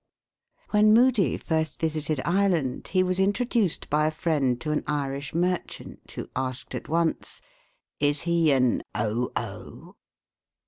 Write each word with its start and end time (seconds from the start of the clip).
When 0.71 0.95
Moody 0.95 1.37
first 1.37 1.79
visited 1.79 2.19
Ireland 2.25 2.87
he 2.87 3.03
was 3.03 3.19
introduced 3.19 3.87
by 3.87 4.07
a 4.07 4.17
friend 4.17 4.59
to 4.61 4.71
an 4.71 4.83
Irish 4.87 5.31
merchant 5.35 6.11
who 6.15 6.27
asked 6.35 6.73
at 6.73 6.89
once: 6.89 7.39
"Is 7.99 8.21
he 8.21 8.51
an 8.51 8.81
O.O.?" 8.95 9.95